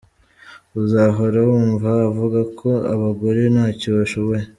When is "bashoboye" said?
3.97-4.43